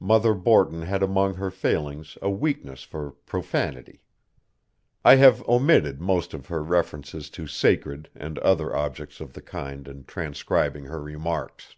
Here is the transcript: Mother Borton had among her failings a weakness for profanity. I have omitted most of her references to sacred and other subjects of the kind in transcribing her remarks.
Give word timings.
Mother 0.00 0.34
Borton 0.34 0.82
had 0.82 1.00
among 1.00 1.34
her 1.34 1.48
failings 1.48 2.18
a 2.20 2.28
weakness 2.28 2.82
for 2.82 3.12
profanity. 3.12 4.02
I 5.04 5.14
have 5.14 5.46
omitted 5.46 6.00
most 6.00 6.34
of 6.34 6.46
her 6.48 6.60
references 6.60 7.30
to 7.30 7.46
sacred 7.46 8.10
and 8.16 8.36
other 8.40 8.72
subjects 8.72 9.20
of 9.20 9.32
the 9.32 9.42
kind 9.42 9.86
in 9.86 10.06
transcribing 10.06 10.86
her 10.86 11.00
remarks. 11.00 11.76